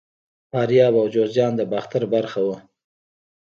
فاریاب 0.49 0.93
او 0.99 1.05
جوزجان 1.13 1.51
د 1.55 1.61
باختر 1.71 2.03
برخه 2.13 2.39
وو 2.45 2.55